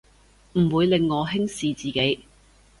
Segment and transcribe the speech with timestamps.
[0.53, 2.25] 唔會令我輕視自己